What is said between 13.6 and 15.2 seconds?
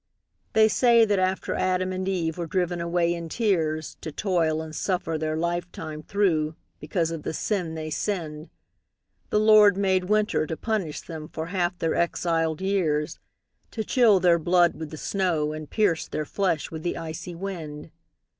To chill their blood with the